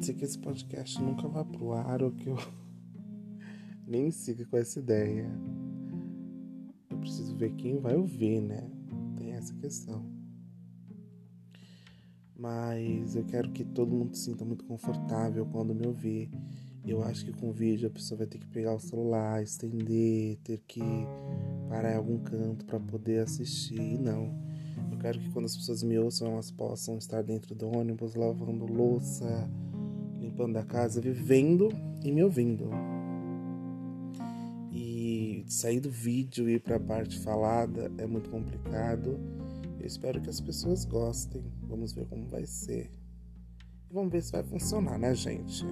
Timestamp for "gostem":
40.84-41.42